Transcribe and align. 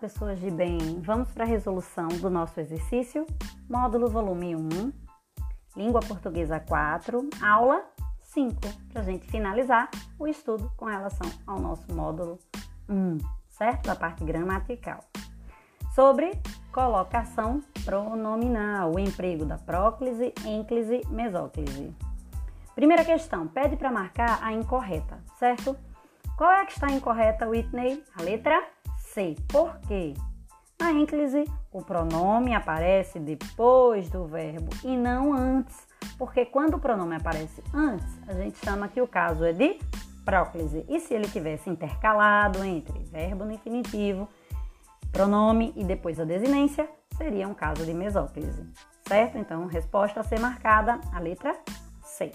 Pessoas 0.00 0.40
de 0.40 0.50
bem! 0.50 0.78
Vamos 1.00 1.30
para 1.30 1.44
a 1.44 1.46
resolução 1.46 2.08
do 2.08 2.28
nosso 2.28 2.58
exercício, 2.58 3.26
módulo 3.68 4.08
volume 4.08 4.56
1, 4.56 4.92
língua 5.76 6.00
portuguesa 6.00 6.58
4, 6.58 7.28
aula 7.40 7.84
5, 8.20 8.60
para 8.92 9.02
a 9.02 9.04
gente 9.04 9.26
finalizar 9.28 9.88
o 10.18 10.26
estudo 10.26 10.72
com 10.76 10.86
relação 10.86 11.30
ao 11.46 11.60
nosso 11.60 11.94
módulo 11.94 12.38
1, 12.88 13.18
certo? 13.48 13.86
Da 13.86 13.94
parte 13.94 14.24
gramatical. 14.24 15.04
Sobre 15.94 16.32
colocação 16.72 17.62
pronominal, 17.84 18.94
o 18.94 18.98
emprego 18.98 19.44
da 19.44 19.58
próclise, 19.58 20.32
ênclise, 20.44 21.02
mesóclise. 21.08 21.94
Primeira 22.74 23.04
questão, 23.04 23.46
pede 23.46 23.76
para 23.76 23.92
marcar 23.92 24.42
a 24.42 24.52
incorreta, 24.52 25.22
certo? 25.38 25.76
Qual 26.36 26.50
é 26.50 26.62
a 26.62 26.66
que 26.66 26.72
está 26.72 26.90
incorreta, 26.90 27.46
Whitney? 27.46 28.02
A 28.16 28.22
letra 28.22 28.71
C. 29.12 29.36
Por 29.46 29.78
quê? 29.80 30.14
Na 30.80 30.90
ênclise, 30.90 31.44
o 31.70 31.82
pronome 31.82 32.54
aparece 32.54 33.20
depois 33.20 34.08
do 34.08 34.26
verbo 34.26 34.70
e 34.82 34.96
não 34.96 35.34
antes, 35.34 35.86
porque 36.18 36.46
quando 36.46 36.74
o 36.74 36.80
pronome 36.80 37.14
aparece 37.14 37.62
antes, 37.74 38.08
a 38.26 38.32
gente 38.32 38.58
chama 38.64 38.88
que 38.88 39.00
o 39.02 39.06
caso 39.06 39.44
é 39.44 39.52
de 39.52 39.78
próclise. 40.24 40.84
E 40.88 40.98
se 40.98 41.12
ele 41.12 41.28
tivesse 41.28 41.68
intercalado 41.68 42.64
entre 42.64 42.98
verbo 43.04 43.44
no 43.44 43.52
infinitivo, 43.52 44.26
pronome 45.12 45.74
e 45.76 45.84
depois 45.84 46.18
a 46.18 46.24
desinência, 46.24 46.88
seria 47.16 47.46
um 47.46 47.54
caso 47.54 47.84
de 47.84 47.92
mesóclise. 47.92 48.66
Certo? 49.06 49.36
Então, 49.36 49.66
resposta 49.66 50.20
a 50.20 50.24
ser 50.24 50.40
marcada, 50.40 50.98
a 51.12 51.20
letra 51.20 51.54
C. 52.02 52.32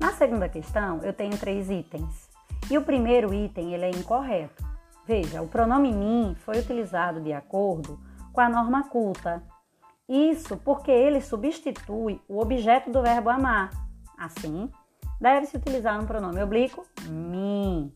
Na 0.00 0.12
segunda 0.12 0.48
questão, 0.48 0.98
eu 1.02 1.12
tenho 1.12 1.36
três 1.36 1.68
itens. 1.70 2.30
E 2.70 2.78
o 2.78 2.82
primeiro 2.82 3.34
item 3.34 3.74
ele 3.74 3.84
é 3.84 3.90
incorreto. 3.90 4.65
Veja, 5.06 5.40
o 5.40 5.46
pronome 5.46 5.92
mim 5.92 6.34
foi 6.40 6.58
utilizado 6.58 7.20
de 7.20 7.32
acordo 7.32 8.00
com 8.32 8.40
a 8.40 8.48
norma 8.48 8.88
culta. 8.88 9.40
Isso 10.08 10.56
porque 10.56 10.90
ele 10.90 11.20
substitui 11.20 12.20
o 12.28 12.40
objeto 12.40 12.90
do 12.90 13.02
verbo 13.02 13.30
amar. 13.30 13.70
Assim, 14.18 14.68
deve-se 15.20 15.56
utilizar 15.56 16.00
um 16.00 16.06
pronome 16.06 16.42
oblíquo 16.42 16.84
mim. 17.08 17.92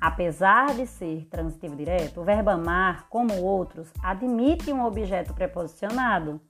Apesar 0.00 0.74
de 0.74 0.86
ser 0.86 1.26
transitivo 1.30 1.76
direto, 1.76 2.22
o 2.22 2.24
verbo 2.24 2.48
amar, 2.48 3.08
como 3.10 3.34
outros, 3.42 3.92
admite 4.02 4.72
um 4.72 4.84
objeto 4.84 5.34
preposicionado, 5.34 6.40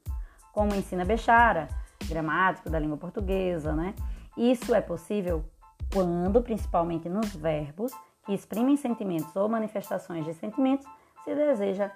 como 0.53 0.75
ensina 0.77 1.05
Bechara, 1.05 1.69
gramático 2.09 2.71
da 2.71 2.79
língua 2.79 2.97
portuguesa, 2.97 3.73
né? 3.73 3.95
Isso 4.37 4.73
é 4.75 4.81
possível 4.81 5.45
quando, 5.93 6.41
principalmente 6.41 7.09
nos 7.09 7.35
verbos 7.35 7.93
que 8.27 8.35
exprimem 8.35 8.77
sentimentos 8.77 9.35
ou 9.37 9.49
manifestações 9.49 10.27
de 10.27 10.35
sentimentos, 10.35 10.87
se 11.25 11.35
deseja 11.35 11.91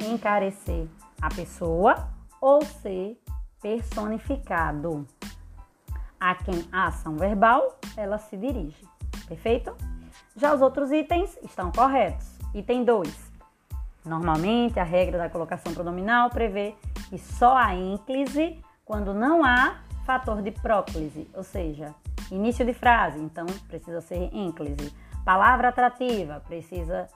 encarecer 0.00 0.86
a 1.20 1.28
pessoa 1.28 2.08
ou 2.40 2.64
ser 2.64 3.20
personificado. 3.60 5.06
A 6.18 6.34
quem 6.36 6.64
a 6.72 6.86
ação 6.86 7.16
verbal 7.16 7.78
ela 7.96 8.16
se 8.16 8.36
dirige. 8.36 8.86
Perfeito? 9.26 9.76
Já 10.36 10.54
os 10.54 10.62
outros 10.62 10.90
itens 10.90 11.36
estão 11.42 11.70
corretos. 11.72 12.38
Item 12.54 12.84
2. 12.84 13.32
Normalmente, 14.04 14.80
a 14.80 14.84
regra 14.84 15.18
da 15.18 15.28
colocação 15.28 15.74
pronominal 15.74 16.30
prevê 16.30 16.74
que 17.08 17.18
só 17.18 17.56
a 17.56 17.74
ênclise 17.74 18.58
quando 18.84 19.14
não 19.14 19.44
há 19.44 19.80
fator 20.04 20.42
de 20.42 20.50
próclise, 20.50 21.28
ou 21.34 21.44
seja, 21.44 21.94
início 22.30 22.64
de 22.64 22.74
frase, 22.74 23.18
então 23.18 23.46
precisa 23.68 24.00
ser 24.00 24.28
ênclise. 24.34 24.92
Palavra 25.24 25.68
atrativa, 25.68 26.40
precisa 26.46 27.08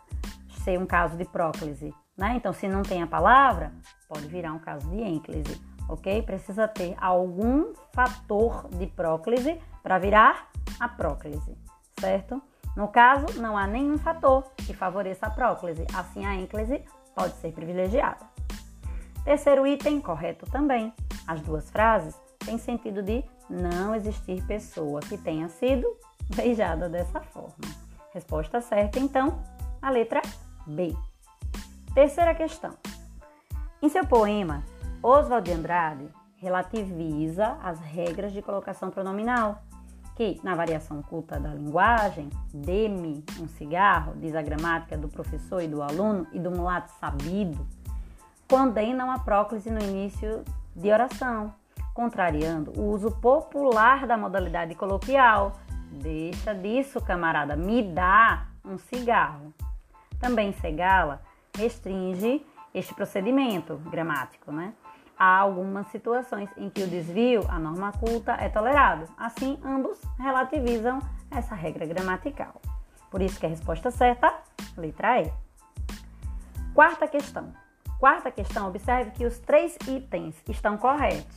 ser 0.63 0.79
um 0.79 0.87
caso 0.87 1.17
de 1.17 1.25
próclise, 1.25 1.93
né? 2.17 2.35
Então, 2.37 2.53
se 2.53 2.69
não 2.69 2.83
tem 2.83 3.03
a 3.03 3.07
palavra, 3.07 3.73
pode 4.09 4.27
virar 4.27 4.53
um 4.53 4.59
caso 4.59 4.89
de 4.91 5.01
ênclise, 5.01 5.61
ok? 5.89 6.23
Precisa 6.23 6.69
ter 6.69 6.95
algum 7.01 7.73
fator 7.93 8.69
de 8.71 8.87
próclise 8.87 9.61
para 9.83 9.99
virar 9.99 10.49
a 10.79 10.89
próclise, 10.89 11.57
certo? 11.99 12.41
No 12.77 12.89
caso, 12.89 13.41
não 13.41 13.57
há 13.57 13.67
nenhum 13.67 13.99
fator 13.99 14.45
que 14.57 14.75
favoreça 14.75 15.27
a 15.27 15.31
próclise, 15.31 15.87
assim 15.95 16.25
a 16.27 16.35
ênclise 16.35 16.85
pode 17.15 17.35
ser 17.37 17.53
privilegiada. 17.53 18.27
Terceiro 19.25 19.67
item, 19.67 20.01
correto 20.01 20.47
também. 20.47 20.93
As 21.27 21.41
duas 21.41 21.69
frases 21.71 22.15
têm 22.39 22.59
sentido 22.59 23.03
de 23.03 23.25
não 23.49 23.95
existir 23.95 24.45
pessoa 24.47 25.01
que 25.01 25.19
tenha 25.19 25.49
sido 25.49 25.87
beijada 26.35 26.89
dessa 26.89 27.21
forma. 27.21 27.86
Resposta 28.17 28.63
certa, 28.63 28.99
então, 28.99 29.43
a 29.83 29.91
letra 29.91 30.23
B. 30.67 30.97
Terceira 31.93 32.35
questão. 32.35 32.71
Em 33.83 33.91
seu 33.91 34.07
poema, 34.07 34.65
Oswald 35.03 35.45
de 35.45 35.55
Andrade 35.55 36.09
relativiza 36.39 37.59
as 37.63 37.79
regras 37.79 38.33
de 38.33 38.41
colocação 38.41 38.91
pronominal, 38.91 39.63
que, 40.15 40.41
na 40.43 40.55
variação 40.55 41.03
culta 41.03 41.39
da 41.39 41.53
linguagem, 41.53 42.31
dê-me 42.55 43.23
um 43.39 43.47
cigarro, 43.49 44.15
diz 44.17 44.35
a 44.35 44.41
gramática 44.41 44.97
do 44.97 45.11
professor 45.11 45.61
e 45.61 45.69
do 45.69 45.83
aluno 45.83 46.27
e 46.33 46.39
do 46.39 46.51
mulato 46.51 46.91
sabido, 46.99 47.67
condenam 48.49 49.11
a 49.11 49.19
próclise 49.19 49.71
no 49.71 49.83
início 49.83 50.43
de 50.75 50.91
oração, 50.91 51.53
contrariando 51.93 52.73
o 52.81 52.93
uso 52.93 53.11
popular 53.11 54.07
da 54.07 54.17
modalidade 54.17 54.75
coloquial, 54.75 55.53
Deixa 55.91 56.55
disso, 56.55 57.01
camarada, 57.01 57.57
me 57.57 57.83
dá 57.83 58.47
um 58.65 58.79
cigarro. 58.79 59.53
Também 60.21 60.53
Segala 60.53 61.23
restringe 61.57 62.45
este 62.75 62.95
procedimento 62.95 63.77
gramático, 63.91 64.53
né? 64.53 64.75
Há 65.19 65.39
algumas 65.39 65.87
situações 65.87 66.51
em 66.59 66.69
que 66.69 66.83
o 66.83 66.87
desvio 66.87 67.41
à 67.49 67.59
norma 67.59 67.91
culta 67.93 68.33
é 68.33 68.51
tolerado. 68.51 69.11
Assim, 69.17 69.59
ambos 69.65 69.99
relativizam 70.19 70.99
essa 71.31 71.55
regra 71.55 71.87
gramatical. 71.87 72.61
Por 73.11 73.23
isso 73.23 73.41
que 73.41 73.47
a 73.47 73.49
resposta 73.49 73.91
certa, 73.91 74.33
letra 74.77 75.23
E. 75.23 75.33
Quarta 76.75 77.09
questão. 77.09 77.51
Quarta 77.99 78.31
questão, 78.31 78.69
observe 78.69 79.13
que 79.13 79.25
os 79.25 79.39
três 79.39 79.75
itens 79.89 80.37
estão 80.47 80.77
corretos. 80.77 81.35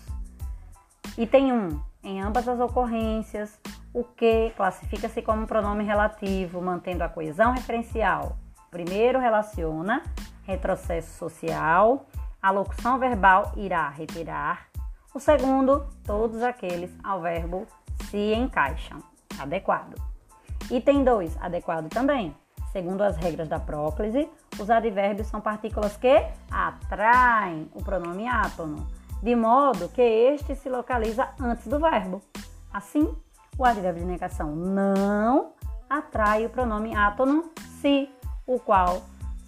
Item 1.17 1.53
1, 1.53 1.81
em 2.03 2.21
ambas 2.21 2.49
as 2.49 2.59
ocorrências, 2.59 3.57
o 3.93 4.03
que 4.03 4.51
classifica-se 4.55 5.21
como 5.21 5.47
pronome 5.47 5.83
relativo, 5.83 6.61
mantendo 6.61 7.03
a 7.03 7.09
coesão 7.09 7.51
referencial. 7.51 8.37
Primeiro 8.69 9.19
relaciona 9.19 10.03
retrocesso 10.43 11.17
social, 11.17 12.07
a 12.41 12.51
locução 12.51 12.97
verbal 12.97 13.51
irá 13.55 13.89
retirar. 13.89 14.67
O 15.13 15.19
segundo, 15.19 15.87
todos 16.03 16.41
aqueles 16.41 16.91
ao 17.03 17.21
verbo 17.21 17.67
se 18.09 18.33
encaixam. 18.33 18.99
Adequado. 19.39 19.95
Item 20.71 21.03
2, 21.03 21.37
adequado 21.41 21.89
também. 21.89 22.35
Segundo 22.71 23.01
as 23.01 23.17
regras 23.17 23.47
da 23.47 23.59
próclise, 23.59 24.29
os 24.59 24.69
advérbios 24.69 25.27
são 25.27 25.41
partículas 25.41 25.97
que 25.97 26.23
atraem 26.51 27.69
o 27.73 27.83
pronome 27.83 28.27
átono, 28.27 28.87
de 29.23 29.35
modo 29.35 29.89
que 29.89 30.01
este 30.01 30.55
se 30.55 30.69
localiza 30.69 31.29
antes 31.39 31.67
do 31.67 31.79
verbo. 31.79 32.21
Assim, 32.71 33.15
o 33.59 33.65
advérbio 33.65 34.03
de 34.03 34.07
negação 34.07 34.55
não 34.55 35.51
atrai 35.89 36.45
o 36.45 36.49
pronome 36.49 36.95
átono 36.95 37.51
se, 37.81 38.09
o 38.47 38.57
qual, 38.57 39.01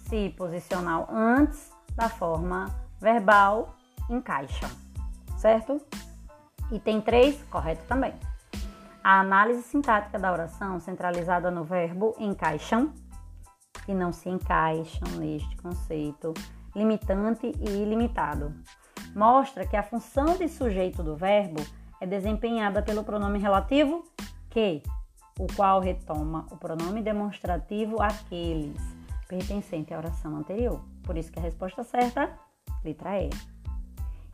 se 0.06 0.28
posicional 0.36 1.08
antes 1.10 1.72
da 1.96 2.10
forma 2.10 2.66
verbal, 3.00 3.74
encaixa, 4.10 4.70
certo? 5.38 5.80
Item 6.70 7.00
3, 7.00 7.42
correto 7.44 7.82
também. 7.88 8.12
A 9.02 9.20
análise 9.20 9.62
sintática 9.62 10.18
da 10.18 10.30
oração 10.30 10.78
centralizada 10.78 11.50
no 11.50 11.64
verbo 11.64 12.14
encaixam, 12.18 12.92
e 13.88 13.94
não 13.94 14.12
se 14.12 14.28
encaixam 14.28 15.08
neste 15.18 15.56
conceito 15.56 16.34
limitante 16.76 17.50
e 17.58 17.82
ilimitado. 17.82 18.54
Mostra 19.16 19.66
que 19.66 19.76
a 19.76 19.82
função 19.82 20.36
de 20.36 20.48
sujeito 20.48 21.02
do 21.02 21.16
verbo 21.16 21.62
é 22.02 22.06
desempenhada 22.06 22.82
pelo 22.82 23.04
pronome 23.04 23.38
relativo 23.38 24.04
que, 24.50 24.82
o 25.38 25.46
qual 25.54 25.78
retoma 25.78 26.44
o 26.50 26.56
pronome 26.56 27.00
demonstrativo 27.00 28.02
aqueles, 28.02 28.76
pertencente 29.28 29.94
à 29.94 29.98
oração 29.98 30.36
anterior. 30.36 30.80
Por 31.04 31.16
isso 31.16 31.30
que 31.30 31.38
a 31.38 31.42
resposta 31.42 31.84
certa, 31.84 32.28
letra 32.84 33.22
E. 33.22 33.30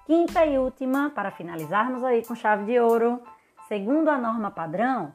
Quinta 0.07 0.47
e 0.47 0.59
última, 0.59 1.11
para 1.11 1.31
finalizarmos 1.31 2.03
aí 2.03 2.25
com 2.25 2.35
chave 2.35 2.65
de 2.65 2.81
ouro, 2.81 3.23
segundo 3.69 4.09
a 4.09 4.17
norma 4.17 4.51
padrão, 4.51 5.13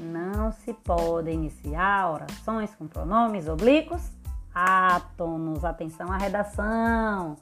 não 0.00 0.50
se 0.50 0.74
pode 0.74 1.30
iniciar 1.30 2.10
orações 2.10 2.74
com 2.74 2.88
pronomes 2.88 3.46
oblíquos 3.46 4.10
átonos. 4.52 5.64
Atenção 5.64 6.10
à 6.10 6.16
redação, 6.16 7.36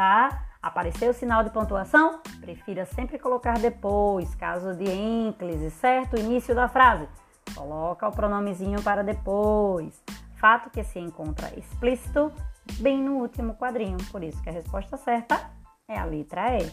tá? 0.00 0.46
Apareceu 0.62 1.10
o 1.10 1.14
sinal 1.14 1.44
de 1.44 1.50
pontuação? 1.50 2.22
Prefira 2.40 2.86
sempre 2.86 3.18
colocar 3.18 3.58
depois, 3.58 4.34
caso 4.34 4.74
de 4.74 4.90
ênclise, 4.90 5.70
certo? 5.72 6.18
Início 6.18 6.54
da 6.54 6.68
frase. 6.68 7.06
Coloca 7.54 8.08
o 8.08 8.10
pronomezinho 8.10 8.82
para 8.82 9.04
depois. 9.04 10.02
Fato 10.36 10.70
que 10.70 10.82
se 10.82 10.98
encontra 10.98 11.52
explícito 11.54 12.32
bem 12.78 13.02
no 13.02 13.16
último 13.16 13.54
quadrinho. 13.56 13.98
Por 14.10 14.24
isso 14.24 14.42
que 14.42 14.48
a 14.48 14.52
resposta 14.52 14.96
certa 14.96 15.50
é 15.86 15.98
a 15.98 16.04
letra 16.06 16.56
E. 16.56 16.72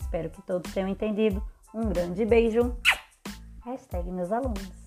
Espero 0.00 0.30
que 0.30 0.42
todos 0.42 0.74
tenham 0.74 0.88
entendido. 0.88 1.40
Um 1.72 1.82
grande 1.82 2.24
beijo. 2.24 2.76
Hashtag 3.64 4.10
meus 4.10 4.32
alunos. 4.32 4.83